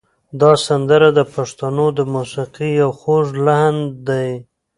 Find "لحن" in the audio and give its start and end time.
3.45-3.75